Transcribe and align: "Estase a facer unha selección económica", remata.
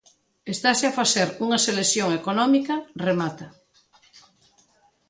"Estase 0.53 0.85
a 0.87 0.95
facer 0.99 1.27
unha 1.45 1.59
selección 1.67 2.09
económica", 2.19 2.75
remata. 3.07 3.47